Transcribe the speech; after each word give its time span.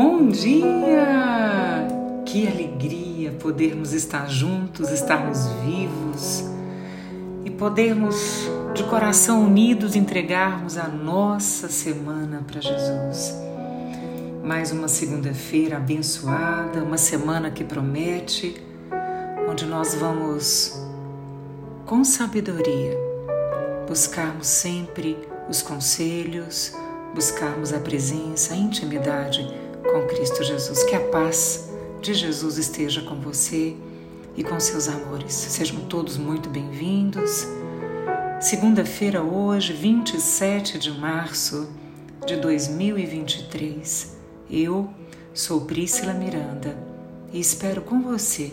bom 0.00 0.28
dia! 0.28 1.88
Que 2.24 2.46
alegria 2.46 3.32
podermos 3.32 3.92
estar 3.92 4.28
juntos, 4.28 4.92
estarmos 4.92 5.48
vivos 5.64 6.44
e 7.44 7.50
podermos 7.50 8.48
de 8.74 8.84
coração 8.84 9.44
unidos 9.44 9.96
entregarmos 9.96 10.78
a 10.78 10.86
nossa 10.86 11.66
semana 11.66 12.44
para 12.46 12.60
Jesus. 12.60 13.34
Mais 14.44 14.70
uma 14.70 14.86
segunda-feira 14.86 15.78
abençoada, 15.78 16.84
uma 16.84 16.96
semana 16.96 17.50
que 17.50 17.64
promete, 17.64 18.54
onde 19.50 19.66
nós 19.66 19.96
vamos 19.96 20.80
com 21.84 22.04
sabedoria 22.04 22.96
buscarmos 23.88 24.46
sempre 24.46 25.18
os 25.50 25.60
conselhos, 25.60 26.72
buscarmos 27.12 27.72
a 27.72 27.80
presença, 27.80 28.54
a 28.54 28.56
intimidade 28.56 29.67
com 29.90 30.06
Cristo 30.06 30.44
Jesus. 30.44 30.82
Que 30.84 30.94
a 30.94 31.00
paz 31.00 31.70
de 32.00 32.14
Jesus 32.14 32.58
esteja 32.58 33.02
com 33.02 33.16
você 33.20 33.74
e 34.36 34.44
com 34.44 34.60
seus 34.60 34.86
amores. 34.88 35.32
Sejam 35.32 35.80
todos 35.86 36.16
muito 36.16 36.48
bem-vindos. 36.48 37.46
Segunda-feira, 38.40 39.22
hoje, 39.22 39.72
27 39.72 40.78
de 40.78 40.90
março 40.92 41.68
de 42.26 42.36
2023. 42.36 44.16
Eu 44.50 44.88
sou 45.34 45.62
Priscila 45.62 46.12
Miranda 46.12 46.76
e 47.32 47.40
espero 47.40 47.82
com 47.82 48.02
você 48.02 48.52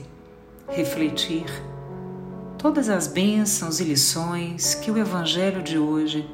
refletir 0.70 1.46
todas 2.58 2.90
as 2.90 3.08
bênçãos 3.08 3.80
e 3.80 3.84
lições 3.84 4.74
que 4.74 4.90
o 4.90 4.98
Evangelho 4.98 5.62
de 5.62 5.78
hoje 5.78 6.28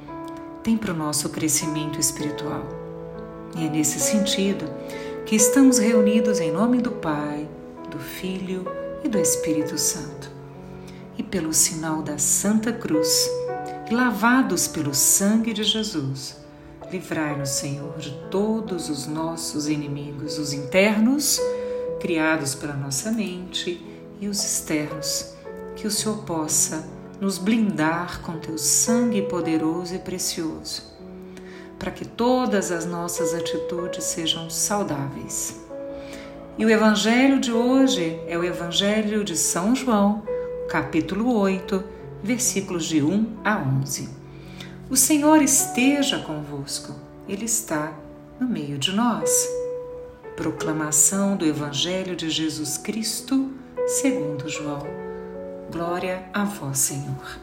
tem 0.63 0.77
para 0.77 0.93
o 0.93 0.97
nosso 0.97 1.27
crescimento 1.29 1.99
espiritual. 1.99 2.80
E 3.55 3.65
é 3.65 3.69
nesse 3.69 3.99
sentido 3.99 4.65
que 5.25 5.35
estamos 5.35 5.77
reunidos 5.77 6.39
em 6.39 6.51
nome 6.51 6.81
do 6.81 6.91
Pai, 6.91 7.47
do 7.89 7.99
Filho 7.99 8.65
e 9.03 9.07
do 9.07 9.17
Espírito 9.17 9.77
Santo. 9.77 10.31
E 11.17 11.23
pelo 11.23 11.53
sinal 11.53 12.01
da 12.01 12.17
Santa 12.17 12.71
Cruz, 12.71 13.29
lavados 13.91 14.67
pelo 14.67 14.93
sangue 14.93 15.53
de 15.53 15.63
Jesus, 15.63 16.37
livrai-nos, 16.91 17.49
Senhor, 17.49 17.97
de 17.97 18.11
todos 18.29 18.89
os 18.89 19.07
nossos 19.07 19.67
inimigos, 19.67 20.37
os 20.37 20.53
internos, 20.53 21.39
criados 21.99 22.55
pela 22.55 22.73
nossa 22.73 23.11
mente, 23.11 23.85
e 24.19 24.27
os 24.27 24.43
externos, 24.43 25.33
que 25.75 25.87
o 25.87 25.91
Senhor 25.91 26.19
possa 26.23 26.87
nos 27.19 27.37
blindar 27.37 28.21
com 28.21 28.39
teu 28.39 28.57
sangue 28.57 29.21
poderoso 29.23 29.95
e 29.95 29.99
precioso, 29.99 30.90
para 31.81 31.89
que 31.89 32.05
todas 32.05 32.71
as 32.71 32.85
nossas 32.85 33.33
atitudes 33.33 34.03
sejam 34.03 34.51
saudáveis. 34.51 35.59
E 36.55 36.63
o 36.63 36.69
evangelho 36.69 37.39
de 37.39 37.51
hoje 37.51 38.21
é 38.27 38.37
o 38.37 38.43
evangelho 38.43 39.23
de 39.23 39.35
São 39.35 39.75
João, 39.75 40.21
capítulo 40.69 41.35
8, 41.39 41.83
versículos 42.21 42.85
de 42.85 43.01
1 43.01 43.37
a 43.43 43.57
11. 43.57 44.09
O 44.91 44.95
Senhor 44.95 45.41
esteja 45.41 46.19
convosco, 46.19 46.93
Ele 47.27 47.45
está 47.45 47.91
no 48.39 48.47
meio 48.47 48.77
de 48.77 48.91
nós. 48.91 49.49
Proclamação 50.35 51.35
do 51.35 51.47
Evangelho 51.47 52.15
de 52.15 52.29
Jesus 52.29 52.77
Cristo, 52.77 53.51
segundo 53.87 54.47
João. 54.47 54.85
Glória 55.71 56.29
a 56.31 56.43
vós, 56.43 56.77
Senhor. 56.77 57.39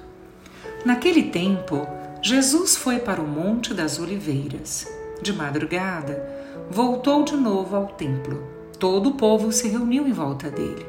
Naquele 0.85 1.25
tempo, 1.25 1.89
Jesus 2.21 2.77
foi 2.77 2.99
para 2.99 3.21
o 3.21 3.27
Monte 3.27 3.73
das 3.73 4.01
Oliveiras. 4.01 4.89
De 5.23 5.33
madrugada, 5.33 6.29
voltou 6.69 7.23
de 7.25 7.37
novo 7.37 7.77
ao 7.77 7.87
templo. 7.87 8.43
Todo 8.79 9.11
o 9.11 9.15
povo 9.15 9.53
se 9.53 9.69
reuniu 9.69 10.07
em 10.07 10.13
volta 10.13 10.51
dele. 10.51 10.85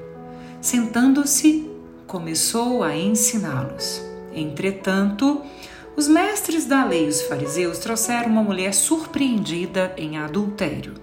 Sentando-se, 0.59 1.69
começou 2.07 2.83
a 2.83 2.95
ensiná-los. 2.95 4.01
Entretanto, 4.33 5.41
os 5.95 6.07
mestres 6.07 6.65
da 6.65 6.83
lei 6.83 7.05
e 7.05 7.09
os 7.09 7.21
fariseus 7.21 7.77
trouxeram 7.77 8.29
uma 8.29 8.43
mulher 8.43 8.73
surpreendida 8.73 9.93
em 9.97 10.17
adultério. 10.17 10.95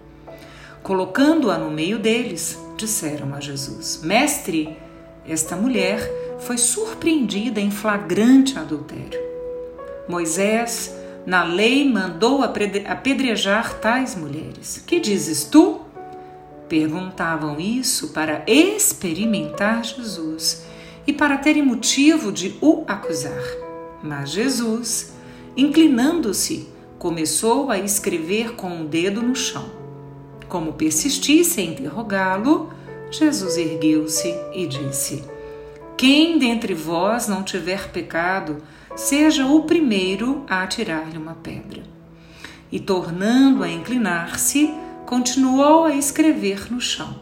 Colocando-a 0.83 1.57
no 1.57 1.71
meio 1.71 1.99
deles, 2.01 2.59
disseram 2.77 3.33
a 3.33 3.41
Jesus: 3.41 4.01
Mestre, 4.03 4.77
esta 5.27 5.57
mulher 5.57 6.01
foi 6.41 6.59
surpreendida 6.59 7.61
em 7.61 7.71
flagrante 7.71 8.59
adultério. 8.59 9.26
Moisés, 10.09 10.95
na 11.25 11.43
lei, 11.43 11.89
mandou 11.91 12.43
apedrejar 12.43 13.79
tais 13.81 14.15
mulheres. 14.15 14.83
Que 14.87 15.01
dizes 15.01 15.45
tu? 15.45 15.81
Perguntavam 16.69 17.59
isso 17.61 18.09
para 18.09 18.45
experimentar 18.47 19.85
Jesus 19.85 20.65
e 21.07 21.13
para 21.13 21.39
terem 21.39 21.63
motivo 21.63 22.33
de 22.33 22.57
o 22.61 22.85
acusar. 22.87 23.43
Mas 24.03 24.31
Jesus, 24.31 25.13
inclinando-se, 25.57 26.69
começou 26.99 27.71
a 27.71 27.79
escrever 27.79 28.55
com 28.55 28.69
o 28.69 28.81
um 28.81 28.87
dedo 28.87 29.23
no 29.23 29.35
chão. 29.35 29.71
Como 30.49 30.73
persistisse 30.73 31.61
em 31.61 31.71
interrogá-lo, 31.71 32.73
Jesus 33.11 33.57
ergueu-se 33.57 34.35
e 34.53 34.67
disse: 34.67 35.25
quem 35.97 36.39
dentre 36.39 36.75
vós 36.75 37.27
não 37.27 37.43
tiver 37.43 37.89
pecado, 37.89 38.59
seja 38.97 39.47
o 39.47 39.63
primeiro 39.63 40.45
a 40.49 40.63
atirar-lhe 40.63 41.19
uma 41.19 41.35
pedra. 41.35 41.83
E 42.73 42.81
tornando 42.81 43.63
a 43.63 43.71
inclinar-se, 43.71 44.75
continuou 45.05 45.85
a 45.85 45.95
escrever 45.95 46.73
no 46.73 46.81
chão. 46.81 47.21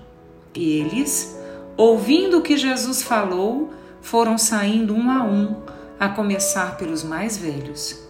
E 0.54 0.78
eles, 0.78 1.36
ouvindo 1.76 2.38
o 2.38 2.42
que 2.42 2.56
Jesus 2.56 3.02
falou, 3.02 3.70
foram 4.00 4.38
saindo 4.38 4.94
um 4.94 5.10
a 5.10 5.24
um, 5.24 5.56
a 5.98 6.08
começar 6.08 6.76
pelos 6.76 7.02
mais 7.02 7.36
velhos. 7.36 8.00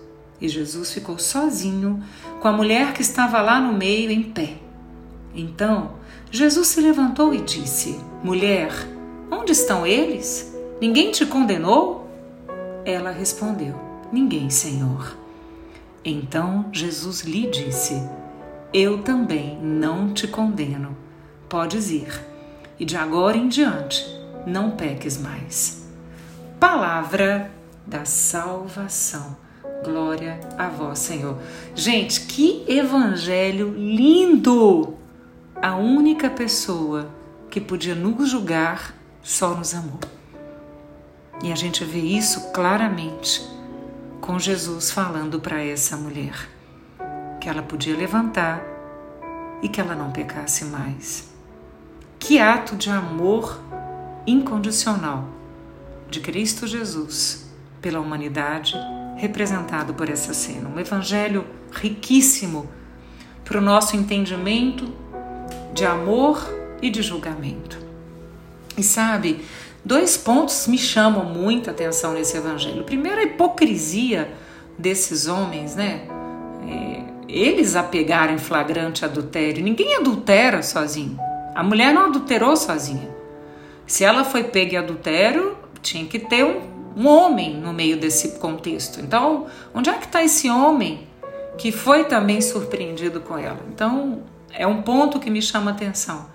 E 0.40 0.48
Jesus 0.48 0.92
ficou 0.92 1.18
sozinho 1.18 2.02
com 2.40 2.48
a 2.48 2.52
mulher 2.52 2.92
que 2.92 3.02
estava 3.02 3.40
lá 3.40 3.58
no 3.58 3.72
meio 3.72 4.10
em 4.10 4.22
pé. 4.22 4.58
Então 5.34 5.92
Jesus 6.30 6.68
se 6.68 6.80
levantou 6.80 7.32
e 7.34 7.40
disse: 7.40 7.98
Mulher, 8.22 8.70
onde 9.30 9.52
estão 9.52 9.86
eles? 9.86 10.52
Ninguém 10.80 11.10
te 11.10 11.24
condenou? 11.24 12.03
Ela 12.84 13.10
respondeu: 13.10 13.74
Ninguém, 14.12 14.50
Senhor. 14.50 15.16
Então 16.04 16.66
Jesus 16.72 17.22
lhe 17.22 17.50
disse: 17.50 17.94
Eu 18.72 19.02
também 19.02 19.58
não 19.60 20.12
te 20.12 20.28
condeno. 20.28 20.96
Podes 21.48 21.90
ir, 21.90 22.20
e 22.78 22.84
de 22.84 22.96
agora 22.96 23.36
em 23.36 23.48
diante 23.48 24.04
não 24.46 24.72
peques 24.72 25.18
mais. 25.18 25.88
Palavra 26.60 27.50
da 27.86 28.04
salvação. 28.04 29.36
Glória 29.82 30.40
a 30.56 30.68
vós, 30.68 30.98
Senhor. 30.98 31.38
Gente, 31.74 32.22
que 32.22 32.64
evangelho 32.66 33.74
lindo! 33.76 34.94
A 35.60 35.76
única 35.76 36.28
pessoa 36.28 37.10
que 37.50 37.60
podia 37.60 37.94
nos 37.94 38.28
julgar 38.28 38.94
só 39.22 39.54
nos 39.54 39.74
amou. 39.74 40.00
E 41.42 41.52
a 41.52 41.54
gente 41.54 41.84
vê 41.84 41.98
isso 41.98 42.52
claramente 42.52 43.42
com 44.20 44.38
Jesus 44.38 44.90
falando 44.90 45.40
para 45.40 45.62
essa 45.62 45.96
mulher 45.96 46.48
que 47.40 47.48
ela 47.48 47.62
podia 47.62 47.94
levantar 47.94 48.62
e 49.62 49.68
que 49.68 49.80
ela 49.80 49.94
não 49.94 50.10
pecasse 50.10 50.64
mais. 50.64 51.28
Que 52.18 52.38
ato 52.38 52.76
de 52.76 52.88
amor 52.88 53.60
incondicional 54.26 55.28
de 56.08 56.20
Cristo 56.20 56.66
Jesus 56.66 57.46
pela 57.82 58.00
humanidade 58.00 58.74
representado 59.16 59.92
por 59.92 60.08
essa 60.08 60.32
cena. 60.32 60.68
Um 60.68 60.80
evangelho 60.80 61.44
riquíssimo 61.70 62.68
para 63.44 63.58
o 63.58 63.60
nosso 63.60 63.96
entendimento 63.96 64.90
de 65.74 65.84
amor 65.84 66.42
e 66.80 66.90
de 66.90 67.02
julgamento. 67.02 67.78
E 68.76 68.82
sabe, 68.82 69.44
Dois 69.84 70.16
pontos 70.16 70.66
me 70.66 70.78
chamam 70.78 71.26
muita 71.26 71.70
atenção 71.70 72.14
nesse 72.14 72.36
evangelho. 72.36 72.84
Primeiro, 72.84 73.20
a 73.20 73.24
hipocrisia 73.24 74.32
desses 74.78 75.26
homens, 75.26 75.76
né? 75.76 76.08
É, 76.66 77.02
eles 77.28 77.76
apegaram 77.76 78.32
em 78.34 78.38
flagrante 78.38 79.04
adultério. 79.04 79.62
Ninguém 79.62 79.96
adultera 79.96 80.62
sozinho. 80.62 81.18
A 81.54 81.62
mulher 81.62 81.92
não 81.92 82.06
adulterou 82.06 82.56
sozinha. 82.56 83.14
Se 83.86 84.04
ela 84.04 84.24
foi 84.24 84.44
pega 84.44 84.76
em 84.76 84.78
adultério, 84.78 85.58
tinha 85.82 86.06
que 86.06 86.18
ter 86.18 86.44
um, 86.44 86.62
um 86.96 87.06
homem 87.06 87.54
no 87.54 87.72
meio 87.72 87.98
desse 87.98 88.38
contexto. 88.38 89.00
Então, 89.00 89.46
onde 89.74 89.90
é 89.90 89.92
que 89.92 90.06
está 90.06 90.24
esse 90.24 90.48
homem 90.48 91.06
que 91.58 91.70
foi 91.70 92.04
também 92.04 92.40
surpreendido 92.40 93.20
com 93.20 93.36
ela? 93.36 93.60
Então, 93.68 94.22
é 94.50 94.66
um 94.66 94.80
ponto 94.80 95.20
que 95.20 95.28
me 95.28 95.42
chama 95.42 95.72
atenção. 95.72 96.26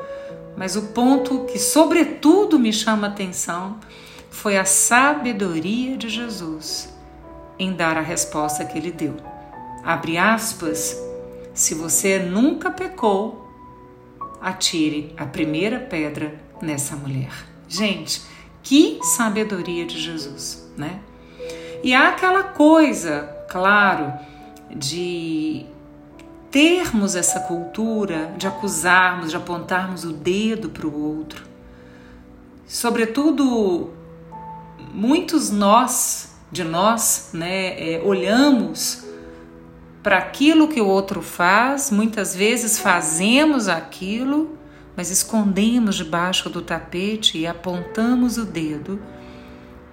Mas 0.60 0.76
o 0.76 0.88
ponto 0.88 1.46
que, 1.46 1.58
sobretudo, 1.58 2.60
me 2.60 2.74
chama 2.74 3.08
a 3.08 3.10
atenção 3.10 3.80
foi 4.30 4.58
a 4.58 4.66
sabedoria 4.66 5.96
de 5.96 6.10
Jesus 6.10 6.94
em 7.58 7.72
dar 7.72 7.96
a 7.96 8.02
resposta 8.02 8.66
que 8.66 8.78
ele 8.78 8.92
deu. 8.92 9.16
Abre 9.86 10.18
aspas, 10.18 11.02
se 11.54 11.74
você 11.74 12.20
nunca 12.20 12.70
pecou, 12.70 13.50
atire 14.42 15.14
a 15.16 15.26
primeira 15.26 15.80
pedra 15.80 16.38
nessa 16.62 16.94
mulher. 16.94 17.32
Gente, 17.66 18.22
que 18.62 19.00
sabedoria 19.02 19.86
de 19.86 19.98
Jesus, 19.98 20.70
né? 20.76 21.00
E 21.82 21.94
há 21.94 22.10
aquela 22.10 22.44
coisa, 22.44 23.22
claro, 23.50 24.12
de 24.70 25.66
termos 26.51 27.16
essa 27.16 27.40
cultura 27.42 28.34
de 28.38 28.48
acusarmos, 28.48 29.30
de 29.30 29.38
apontarmos 29.38 30.04
o 30.04 30.12
dedo 30.12 30.69
para 30.69 30.88
o 30.88 31.18
outro. 31.18 31.44
Sobretudo, 32.68 33.92
muitos 34.94 35.51
nós, 35.51 36.36
de 36.51 36.63
nós, 36.63 37.30
né, 37.34 37.94
é, 37.96 38.01
olhamos 38.04 39.06
para 40.01 40.18
aquilo 40.18 40.68
que 40.68 40.81
o 40.81 40.88
outro 40.88 41.22
faz, 41.22 41.92
muitas 41.92 42.36
vezes 42.36 42.80
fazemos 42.80 43.68
aquilo, 43.68 44.57
mas 44.95 45.12
escondemos 45.12 45.95
debaixo 45.95 46.50
do 46.50 46.62
tapete 46.62 47.38
e 47.38 47.45
apontamos 47.45 48.38
o 48.38 48.45
dedo 48.45 49.00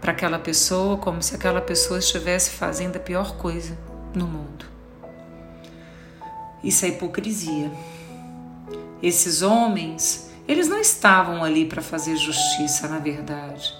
para 0.00 0.12
aquela 0.12 0.38
pessoa 0.38 0.96
como 0.96 1.22
se 1.22 1.34
aquela 1.34 1.60
pessoa 1.60 1.98
estivesse 1.98 2.50
fazendo 2.50 2.96
a 2.96 3.00
pior 3.00 3.36
coisa 3.36 3.76
no 4.14 4.26
mundo. 4.26 4.75
Isso 6.62 6.84
é 6.84 6.88
hipocrisia. 6.88 7.70
Esses 9.02 9.42
homens, 9.42 10.30
eles 10.48 10.68
não 10.68 10.80
estavam 10.80 11.44
ali 11.44 11.64
para 11.64 11.82
fazer 11.82 12.16
justiça, 12.16 12.88
na 12.88 12.98
verdade. 12.98 13.74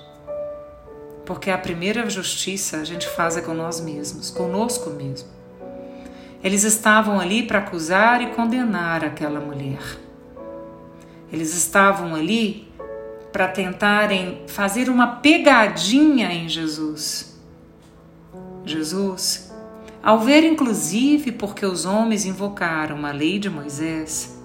Porque 1.25 1.51
a 1.51 1.59
primeira 1.59 2.09
justiça 2.09 2.79
a 2.79 2.85
gente 2.85 3.09
faz 3.09 3.37
é 3.37 3.41
com 3.41 3.55
nós 3.55 3.81
mesmos, 3.81 4.31
conosco 4.31 4.91
mesmo. 4.91 5.29
Eles 6.43 6.63
estavam 6.63 7.19
ali 7.19 7.43
para 7.43 7.59
acusar 7.59 8.23
e 8.23 8.29
condenar 8.29 9.05
aquela 9.05 9.41
mulher. 9.41 9.81
Eles 11.33 11.55
estavam 11.55 12.15
ali 12.15 12.69
para 13.33 13.49
tentarem 13.49 14.43
fazer 14.47 14.89
uma 14.89 15.17
pegadinha 15.17 16.33
em 16.33 16.49
Jesus. 16.49 17.37
Jesus, 18.65 19.46
ao 20.03 20.21
ver 20.21 20.45
inclusive 20.45 21.33
porque 21.33 21.67
os 21.67 21.85
homens 21.85 22.25
invocaram 22.25 23.05
a 23.05 23.13
lei 23.13 23.39
de 23.39 23.51
Moisés, 23.51 24.37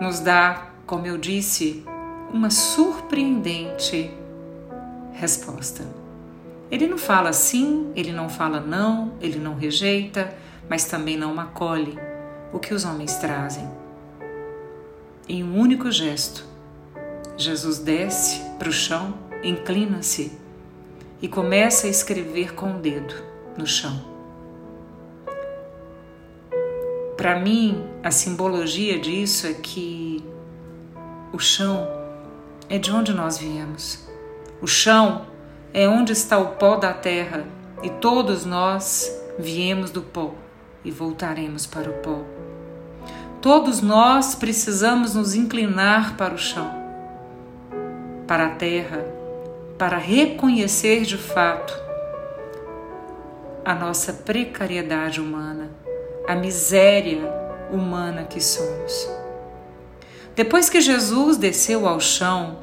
nos 0.00 0.20
dá, 0.20 0.70
como 0.86 1.06
eu 1.06 1.16
disse, 1.16 1.84
uma 2.32 2.50
surpreendente 2.50 4.10
resposta. 5.12 5.84
Ele 6.70 6.86
não 6.86 6.98
fala 6.98 7.32
sim, 7.32 7.92
ele 7.94 8.12
não 8.12 8.28
fala 8.28 8.60
não, 8.60 9.12
ele 9.20 9.38
não 9.38 9.54
rejeita, 9.54 10.34
mas 10.68 10.84
também 10.84 11.16
não 11.16 11.38
acolhe 11.38 11.98
o 12.52 12.58
que 12.58 12.74
os 12.74 12.84
homens 12.84 13.16
trazem. 13.16 13.68
Em 15.28 15.42
um 15.42 15.58
único 15.58 15.90
gesto, 15.90 16.46
Jesus 17.36 17.78
desce 17.78 18.42
para 18.58 18.68
o 18.68 18.72
chão, 18.72 19.14
inclina-se 19.42 20.32
e 21.20 21.28
começa 21.28 21.86
a 21.86 21.90
escrever 21.90 22.54
com 22.54 22.76
o 22.76 22.78
dedo 22.78 23.33
no 23.56 23.66
chão. 23.66 24.14
Para 27.16 27.38
mim, 27.38 27.84
a 28.02 28.10
simbologia 28.10 28.98
disso 28.98 29.46
é 29.46 29.54
que 29.54 30.22
o 31.32 31.38
chão 31.38 31.88
é 32.68 32.78
de 32.78 32.92
onde 32.92 33.12
nós 33.12 33.38
viemos. 33.38 34.06
O 34.60 34.66
chão 34.66 35.26
é 35.72 35.88
onde 35.88 36.12
está 36.12 36.38
o 36.38 36.56
pó 36.56 36.76
da 36.76 36.92
terra 36.92 37.46
e 37.82 37.90
todos 37.90 38.44
nós 38.44 39.10
viemos 39.38 39.90
do 39.90 40.02
pó 40.02 40.34
e 40.84 40.90
voltaremos 40.90 41.66
para 41.66 41.90
o 41.90 41.94
pó. 41.94 42.22
Todos 43.40 43.80
nós 43.80 44.34
precisamos 44.34 45.14
nos 45.14 45.34
inclinar 45.34 46.16
para 46.16 46.34
o 46.34 46.38
chão, 46.38 46.70
para 48.26 48.46
a 48.46 48.50
terra, 48.50 49.04
para 49.76 49.98
reconhecer 49.98 51.02
de 51.02 51.18
fato 51.18 51.83
a 53.64 53.74
nossa 53.74 54.12
precariedade 54.12 55.20
humana, 55.20 55.70
a 56.28 56.34
miséria 56.34 57.32
humana 57.72 58.24
que 58.24 58.40
somos. 58.40 59.08
Depois 60.36 60.68
que 60.68 60.80
Jesus 60.80 61.36
desceu 61.36 61.88
ao 61.88 61.98
chão, 61.98 62.58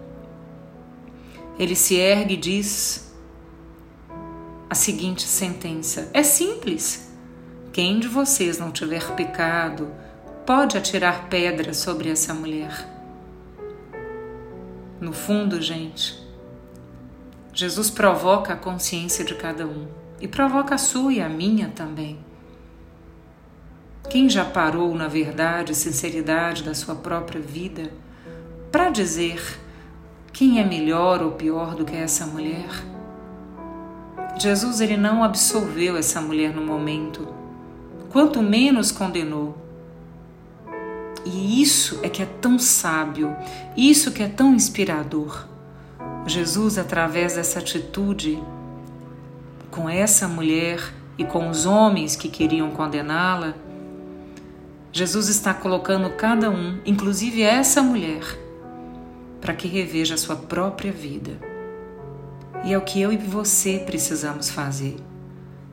ele 1.57 1.75
se 1.75 1.95
ergue 1.95 2.35
e 2.35 2.37
diz 2.37 3.11
a 4.69 4.75
seguinte 4.75 5.23
sentença: 5.23 6.09
É 6.13 6.21
simples. 6.21 7.09
Quem 7.73 7.99
de 7.99 8.07
vocês 8.07 8.59
não 8.59 8.69
tiver 8.69 9.15
pecado, 9.15 9.89
pode 10.45 10.77
atirar 10.77 11.29
pedra 11.29 11.73
sobre 11.73 12.09
essa 12.09 12.33
mulher. 12.33 12.85
No 14.99 15.13
fundo, 15.13 15.61
gente, 15.61 16.21
Jesus 17.53 17.89
provoca 17.89 18.53
a 18.53 18.57
consciência 18.57 19.23
de 19.23 19.35
cada 19.35 19.65
um 19.65 20.00
e 20.21 20.27
provoca 20.27 20.75
a 20.75 20.77
sua 20.77 21.11
e 21.11 21.19
a 21.19 21.27
minha 21.27 21.69
também. 21.69 22.19
Quem 24.09 24.29
já 24.29 24.45
parou 24.45 24.93
na 24.93 25.07
verdade 25.07 25.71
e 25.71 25.75
sinceridade 25.75 26.63
da 26.63 26.73
sua 26.73 26.95
própria 26.95 27.41
vida 27.41 27.91
para 28.71 28.89
dizer 28.89 29.41
quem 30.31 30.59
é 30.59 30.63
melhor 30.63 31.21
ou 31.21 31.31
pior 31.31 31.75
do 31.75 31.83
que 31.83 31.95
essa 31.95 32.25
mulher? 32.25 32.69
Jesus 34.39 34.79
ele 34.79 34.97
não 34.97 35.23
absolveu 35.23 35.97
essa 35.97 36.21
mulher 36.21 36.53
no 36.53 36.65
momento 36.65 37.27
quanto 38.11 38.41
menos 38.41 38.91
condenou. 38.91 39.57
E 41.25 41.61
isso 41.61 41.99
é 42.03 42.09
que 42.09 42.21
é 42.21 42.25
tão 42.25 42.57
sábio, 42.57 43.35
isso 43.77 44.11
que 44.11 44.23
é 44.23 44.27
tão 44.27 44.53
inspirador. 44.53 45.47
Jesus, 46.25 46.77
através 46.77 47.35
dessa 47.35 47.59
atitude, 47.59 48.41
com 49.71 49.89
essa 49.89 50.27
mulher 50.27 50.93
e 51.17 51.23
com 51.23 51.49
os 51.49 51.65
homens 51.65 52.15
que 52.15 52.29
queriam 52.29 52.71
condená-la, 52.71 53.55
Jesus 54.91 55.29
está 55.29 55.53
colocando 55.53 56.09
cada 56.11 56.49
um, 56.49 56.79
inclusive 56.85 57.41
essa 57.41 57.81
mulher, 57.81 58.21
para 59.39 59.53
que 59.53 59.67
reveja 59.67 60.15
a 60.15 60.17
sua 60.17 60.35
própria 60.35 60.91
vida. 60.91 61.39
E 62.63 62.73
é 62.73 62.77
o 62.77 62.81
que 62.81 63.01
eu 63.01 63.11
e 63.11 63.17
você 63.17 63.79
precisamos 63.79 64.49
fazer. 64.49 64.97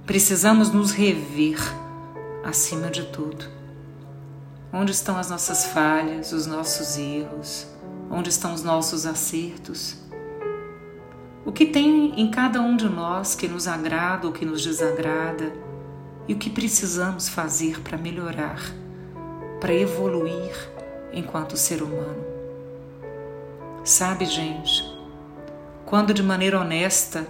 Precisamos 0.07 0.71
nos 0.71 0.93
rever 0.93 1.59
acima 2.45 2.89
de 2.91 3.03
tudo. 3.07 3.45
Onde 4.73 4.93
estão 4.93 5.19
as 5.19 5.29
nossas 5.29 5.67
falhas, 5.67 6.33
os 6.33 6.47
nossos 6.47 6.97
erros? 6.97 7.67
Onde 8.11 8.31
estão 8.31 8.55
os 8.55 8.63
nossos 8.63 9.05
acertos? 9.05 10.08
O 11.49 11.51
que 11.51 11.65
tem 11.65 12.13
em 12.21 12.31
cada 12.31 12.61
um 12.61 12.77
de 12.77 12.87
nós 12.87 13.35
que 13.35 13.49
nos 13.49 13.67
agrada 13.67 14.27
ou 14.27 14.35
que 14.35 14.45
nos 14.45 14.63
desagrada? 14.63 15.51
E 16.29 16.35
o 16.35 16.37
que 16.37 16.51
precisamos 16.51 17.27
fazer 17.27 17.81
para 17.81 17.97
melhorar, 17.97 18.61
para 19.59 19.73
evoluir 19.73 20.55
enquanto 21.11 21.57
ser 21.57 21.83
humano? 21.83 22.23
Sabe, 23.83 24.27
gente, 24.27 24.85
quando 25.87 26.13
de 26.13 26.23
maneira 26.23 26.61
honesta, 26.61 27.27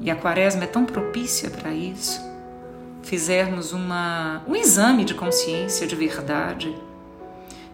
e 0.00 0.10
a 0.10 0.16
quaresma 0.16 0.64
é 0.64 0.66
tão 0.66 0.86
propícia 0.86 1.50
para 1.50 1.70
isso, 1.70 2.18
fizermos 3.02 3.74
uma, 3.74 4.42
um 4.48 4.56
exame 4.56 5.04
de 5.04 5.12
consciência 5.12 5.86
de 5.86 5.94
verdade 5.94 6.74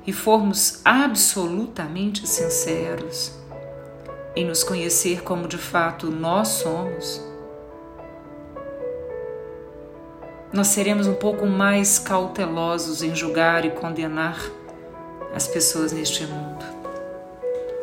e 0.04 0.12
formos 0.12 0.80
absolutamente 0.84 2.26
sinceros 2.26 3.38
em 4.40 4.44
nos 4.46 4.64
conhecer 4.64 5.22
como 5.22 5.46
de 5.46 5.58
fato 5.58 6.10
nós 6.10 6.48
somos, 6.48 7.22
nós 10.50 10.68
seremos 10.68 11.06
um 11.06 11.14
pouco 11.14 11.46
mais 11.46 11.98
cautelosos 11.98 13.02
em 13.02 13.14
julgar 13.14 13.64
e 13.64 13.70
condenar 13.70 14.40
as 15.34 15.46
pessoas 15.46 15.92
neste 15.92 16.26
mundo. 16.26 16.64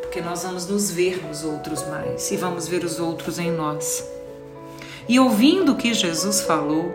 Porque 0.01 0.19
nós 0.19 0.43
vamos 0.43 0.67
nos 0.67 0.89
ver 0.89 1.23
nos 1.25 1.43
outros 1.43 1.87
mais 1.87 2.29
e 2.31 2.35
vamos 2.35 2.67
ver 2.67 2.83
os 2.83 2.99
outros 2.99 3.37
em 3.37 3.51
nós. 3.51 4.03
E 5.07 5.19
ouvindo 5.19 5.73
o 5.73 5.75
que 5.75 5.93
Jesus 5.93 6.41
falou, 6.41 6.91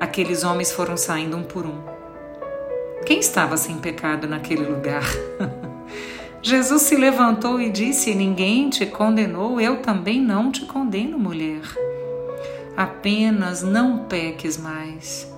aqueles 0.00 0.42
homens 0.42 0.72
foram 0.72 0.96
saindo 0.96 1.36
um 1.36 1.44
por 1.44 1.64
um. 1.64 1.80
Quem 3.06 3.20
estava 3.20 3.56
sem 3.56 3.78
pecado 3.78 4.26
naquele 4.26 4.66
lugar? 4.66 5.04
Jesus 6.44 6.82
se 6.82 6.96
levantou 6.96 7.60
e 7.60 7.70
disse: 7.70 8.12
Ninguém 8.16 8.68
te 8.68 8.84
condenou, 8.84 9.60
eu 9.60 9.80
também 9.80 10.20
não 10.20 10.50
te 10.50 10.66
condeno, 10.66 11.16
mulher. 11.16 11.62
Apenas 12.76 13.62
não 13.62 13.98
peques 14.06 14.56
mais, 14.56 15.32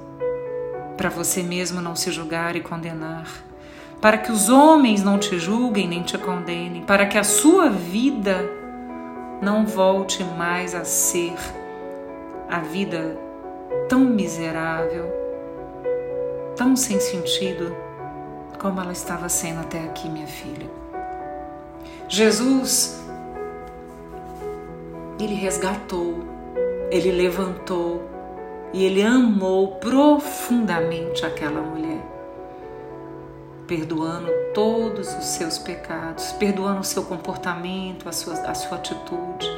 para 0.97 1.11
você 1.11 1.43
mesmo 1.43 1.83
não 1.83 1.95
se 1.95 2.11
julgar 2.11 2.57
e 2.57 2.61
condenar, 2.61 3.27
para 4.01 4.17
que 4.17 4.33
os 4.33 4.49
homens 4.49 5.03
não 5.03 5.19
te 5.19 5.39
julguem 5.39 5.87
nem 5.87 6.03
te 6.03 6.17
condenem, 6.17 6.83
para 6.85 7.05
que 7.05 7.19
a 7.19 7.25
sua 7.25 7.69
vida 7.69 8.49
não 9.43 9.67
volte 9.67 10.25
mais 10.25 10.75
a 10.75 10.85
ser 10.85 11.35
a 12.49 12.61
vida 12.61 13.19
tão 13.91 14.01
miserável, 14.01 15.05
tão 16.57 16.75
sem 16.75 16.99
sentido 16.99 17.77
como 18.59 18.81
ela 18.81 18.93
estava 18.93 19.29
sendo 19.29 19.61
até 19.61 19.81
aqui, 19.81 20.09
minha 20.09 20.27
filha. 20.27 20.44
Jesus, 22.15 22.97
ele 25.19 25.35
resgatou, 25.35 26.23
ele 26.89 27.11
levantou 27.11 28.05
e 28.73 28.85
ele 28.85 29.03
amou 29.03 29.79
profundamente 29.79 31.27
aquela 31.27 31.61
mulher, 31.61 32.01
perdoando 33.67 34.31
todos 34.55 35.13
os 35.13 35.25
seus 35.25 35.59
pecados, 35.59 36.31
perdoando 36.39 36.83
o 36.83 36.85
seu 36.85 37.03
comportamento, 37.03 38.09
a 38.09 38.13
sua, 38.13 38.35
a 38.43 38.55
sua 38.55 38.77
atitude. 38.77 39.51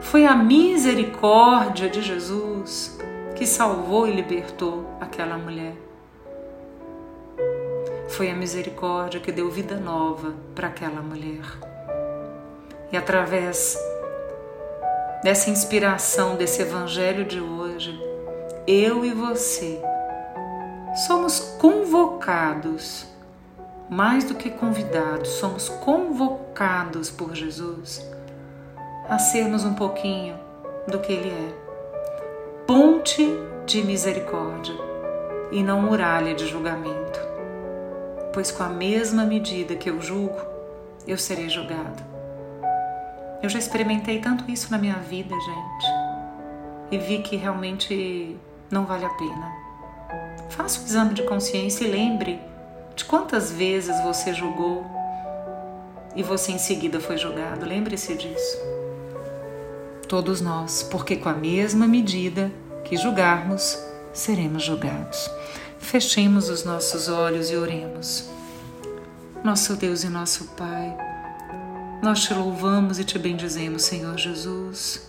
Foi 0.00 0.26
a 0.26 0.34
misericórdia 0.34 1.88
de 1.88 2.02
Jesus 2.02 2.98
que 3.36 3.46
salvou 3.46 4.08
e 4.08 4.10
libertou 4.10 4.84
aquela 5.00 5.38
mulher. 5.38 5.85
Foi 8.16 8.30
a 8.30 8.34
misericórdia 8.34 9.20
que 9.20 9.30
deu 9.30 9.50
vida 9.50 9.76
nova 9.76 10.32
para 10.54 10.68
aquela 10.68 11.02
mulher. 11.02 11.44
E 12.90 12.96
através 12.96 13.78
dessa 15.22 15.50
inspiração 15.50 16.34
desse 16.34 16.62
evangelho 16.62 17.26
de 17.26 17.38
hoje, 17.38 17.94
eu 18.66 19.04
e 19.04 19.12
você 19.12 19.78
somos 21.06 21.40
convocados, 21.60 23.06
mais 23.90 24.24
do 24.24 24.34
que 24.34 24.48
convidados, 24.48 25.28
somos 25.32 25.68
convocados 25.68 27.10
por 27.10 27.34
Jesus 27.34 28.02
a 29.10 29.18
sermos 29.18 29.62
um 29.62 29.74
pouquinho 29.74 30.40
do 30.88 31.00
que 31.00 31.12
Ele 31.12 31.28
é. 31.28 31.54
Ponte 32.66 33.28
de 33.66 33.84
misericórdia 33.84 34.74
e 35.52 35.62
não 35.62 35.82
muralha 35.82 36.34
de 36.34 36.46
julgamento 36.46 37.25
pois 38.36 38.50
com 38.50 38.62
a 38.62 38.68
mesma 38.68 39.24
medida 39.24 39.76
que 39.76 39.88
eu 39.88 40.02
julgo, 40.02 40.38
eu 41.08 41.16
serei 41.16 41.48
julgado. 41.48 42.04
Eu 43.42 43.48
já 43.48 43.58
experimentei 43.58 44.20
tanto 44.20 44.50
isso 44.50 44.70
na 44.70 44.76
minha 44.76 44.96
vida, 44.96 45.34
gente, 45.34 45.86
e 46.90 46.98
vi 46.98 47.22
que 47.22 47.34
realmente 47.34 48.36
não 48.70 48.84
vale 48.84 49.06
a 49.06 49.08
pena. 49.08 49.52
Faça 50.50 50.82
um 50.82 50.84
exame 50.84 51.14
de 51.14 51.22
consciência 51.22 51.86
e 51.86 51.90
lembre 51.90 52.38
de 52.94 53.06
quantas 53.06 53.50
vezes 53.50 53.98
você 54.02 54.34
julgou 54.34 54.84
e 56.14 56.22
você 56.22 56.52
em 56.52 56.58
seguida 56.58 57.00
foi 57.00 57.16
julgado. 57.16 57.64
Lembre-se 57.64 58.14
disso. 58.16 58.58
Todos 60.06 60.42
nós, 60.42 60.82
porque 60.82 61.16
com 61.16 61.30
a 61.30 61.34
mesma 61.34 61.86
medida 61.86 62.52
que 62.84 62.98
julgarmos, 62.98 63.82
seremos 64.12 64.62
julgados. 64.62 65.30
Fechemos 65.86 66.48
os 66.48 66.64
nossos 66.64 67.08
olhos 67.08 67.48
e 67.48 67.54
oremos. 67.54 68.28
Nosso 69.44 69.76
Deus 69.76 70.02
e 70.02 70.08
nosso 70.08 70.46
Pai, 70.56 70.96
nós 72.02 72.24
te 72.24 72.34
louvamos 72.34 72.98
e 72.98 73.04
te 73.04 73.16
bendizemos, 73.20 73.82
Senhor 73.82 74.18
Jesus, 74.18 75.08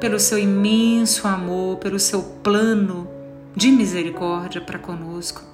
pelo 0.00 0.18
seu 0.18 0.36
imenso 0.36 1.28
amor, 1.28 1.76
pelo 1.76 2.00
seu 2.00 2.24
plano 2.42 3.08
de 3.54 3.70
misericórdia 3.70 4.60
para 4.60 4.80
conosco. 4.80 5.44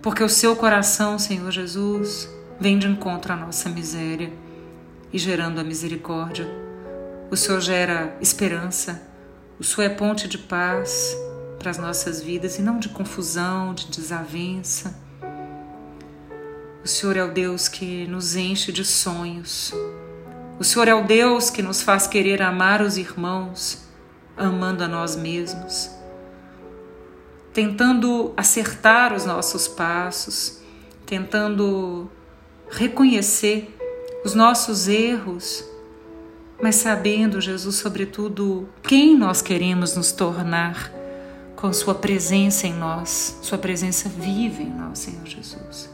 Porque 0.00 0.24
o 0.24 0.28
seu 0.28 0.56
coração, 0.56 1.18
Senhor 1.18 1.50
Jesus, 1.50 2.30
vem 2.58 2.78
de 2.78 2.88
encontro 2.88 3.34
à 3.34 3.36
nossa 3.36 3.68
miséria 3.68 4.32
e 5.12 5.18
gerando 5.18 5.60
a 5.60 5.64
misericórdia. 5.64 6.48
O 7.30 7.36
Senhor 7.36 7.60
gera 7.60 8.16
esperança, 8.22 9.02
o 9.60 9.64
Senhor 9.64 9.82
é 9.82 9.94
ponte 9.94 10.26
de 10.26 10.38
paz 10.38 11.14
para 11.58 11.70
as 11.70 11.78
nossas 11.78 12.22
vidas 12.22 12.58
e 12.58 12.62
não 12.62 12.78
de 12.78 12.88
confusão, 12.88 13.74
de 13.74 13.88
desavença. 13.88 14.96
O 16.84 16.88
Senhor 16.88 17.16
é 17.16 17.24
o 17.24 17.32
Deus 17.32 17.68
que 17.68 18.06
nos 18.06 18.36
enche 18.36 18.70
de 18.70 18.84
sonhos. 18.84 19.74
O 20.58 20.64
Senhor 20.64 20.88
é 20.88 20.94
o 20.94 21.04
Deus 21.04 21.50
que 21.50 21.60
nos 21.60 21.82
faz 21.82 22.06
querer 22.06 22.40
amar 22.40 22.80
os 22.80 22.96
irmãos, 22.96 23.86
amando 24.36 24.84
a 24.84 24.88
nós 24.88 25.16
mesmos, 25.16 25.90
tentando 27.52 28.32
acertar 28.36 29.12
os 29.12 29.24
nossos 29.24 29.68
passos, 29.68 30.60
tentando 31.04 32.10
reconhecer 32.70 33.76
os 34.24 34.34
nossos 34.34 34.88
erros, 34.88 35.64
mas 36.60 36.76
sabendo, 36.76 37.40
Jesus, 37.40 37.76
sobretudo, 37.76 38.68
quem 38.82 39.16
nós 39.16 39.40
queremos 39.40 39.96
nos 39.96 40.10
tornar 40.10 40.97
com 41.58 41.72
Sua 41.72 41.92
presença 41.92 42.68
em 42.68 42.72
nós, 42.72 43.36
Sua 43.42 43.58
presença 43.58 44.08
viva 44.08 44.62
em 44.62 44.70
nós, 44.70 45.00
Senhor 45.00 45.26
Jesus. 45.26 45.90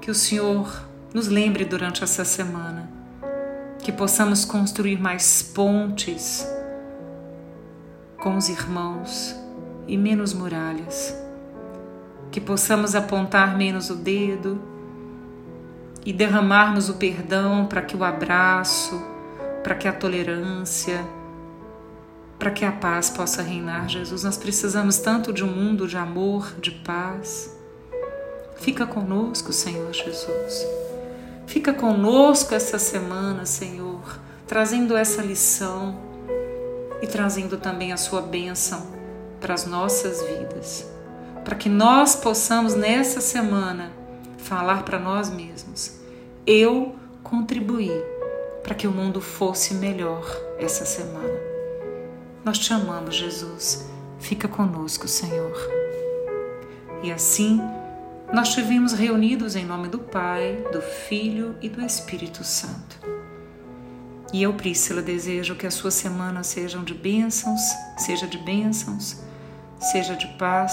Que 0.00 0.12
o 0.12 0.14
Senhor 0.14 0.86
nos 1.12 1.26
lembre 1.26 1.64
durante 1.64 2.04
essa 2.04 2.24
semana, 2.24 2.88
que 3.80 3.90
possamos 3.90 4.44
construir 4.44 4.96
mais 5.00 5.42
pontes 5.42 6.46
com 8.16 8.36
os 8.36 8.48
irmãos 8.48 9.34
e 9.88 9.96
menos 9.96 10.32
muralhas, 10.32 11.16
que 12.30 12.40
possamos 12.40 12.94
apontar 12.94 13.56
menos 13.58 13.90
o 13.90 13.96
dedo 13.96 14.62
e 16.06 16.12
derramarmos 16.12 16.88
o 16.88 16.94
perdão 16.94 17.66
para 17.66 17.82
que 17.82 17.96
o 17.96 18.04
abraço, 18.04 19.02
para 19.64 19.74
que 19.74 19.88
a 19.88 19.92
tolerância, 19.92 21.04
para 22.42 22.50
que 22.50 22.64
a 22.64 22.72
paz 22.72 23.08
possa 23.08 23.40
reinar, 23.40 23.88
Jesus. 23.88 24.24
Nós 24.24 24.36
precisamos 24.36 24.98
tanto 24.98 25.32
de 25.32 25.44
um 25.44 25.46
mundo 25.46 25.86
de 25.86 25.96
amor, 25.96 26.56
de 26.60 26.72
paz. 26.72 27.56
Fica 28.56 28.84
conosco, 28.84 29.52
Senhor 29.52 29.92
Jesus. 29.92 30.66
Fica 31.46 31.72
conosco 31.72 32.52
essa 32.52 32.80
semana, 32.80 33.46
Senhor, 33.46 34.18
trazendo 34.44 34.96
essa 34.96 35.22
lição 35.22 35.96
e 37.00 37.06
trazendo 37.06 37.58
também 37.58 37.92
a 37.92 37.96
sua 37.96 38.20
bênção 38.20 38.88
para 39.40 39.54
as 39.54 39.64
nossas 39.64 40.20
vidas, 40.22 40.84
para 41.44 41.54
que 41.54 41.68
nós 41.68 42.16
possamos 42.16 42.74
nessa 42.74 43.20
semana 43.20 43.92
falar 44.36 44.82
para 44.82 44.98
nós 44.98 45.30
mesmos: 45.30 45.92
eu 46.44 46.96
contribuí 47.22 47.92
para 48.64 48.74
que 48.74 48.88
o 48.88 48.92
mundo 48.92 49.20
fosse 49.20 49.74
melhor 49.74 50.26
essa 50.58 50.84
semana. 50.84 51.51
Nós 52.44 52.58
te 52.58 52.72
amamos, 52.72 53.14
Jesus. 53.14 53.88
Fica 54.18 54.48
conosco, 54.48 55.06
Senhor. 55.06 55.56
E 57.02 57.12
assim, 57.12 57.60
nós 58.32 58.52
te 58.54 58.62
vimos 58.62 58.92
reunidos 58.92 59.54
em 59.54 59.64
nome 59.64 59.88
do 59.88 59.98
Pai, 59.98 60.64
do 60.72 60.80
Filho 60.80 61.56
e 61.62 61.68
do 61.68 61.80
Espírito 61.80 62.42
Santo. 62.42 62.98
E 64.32 64.42
eu, 64.42 64.54
Prícila, 64.54 65.02
desejo 65.02 65.54
que 65.54 65.66
a 65.66 65.70
sua 65.70 65.90
semana 65.90 66.42
sejam 66.42 66.82
de 66.82 66.94
bênçãos, 66.94 67.60
seja 67.98 68.26
de 68.26 68.38
bênçãos, 68.38 69.22
seja 69.78 70.16
de 70.16 70.26
paz 70.38 70.72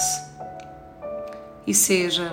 e 1.66 1.74
seja, 1.74 2.32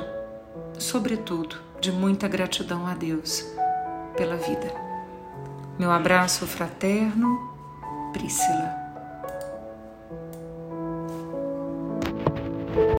sobretudo, 0.80 1.58
de 1.80 1.92
muita 1.92 2.28
gratidão 2.28 2.88
a 2.88 2.96
Deus 2.96 3.46
pela 4.16 4.38
vida. 4.38 4.74
Meu 5.78 5.92
abraço 5.92 6.48
fraterno, 6.48 7.28
Prícila. 8.14 8.87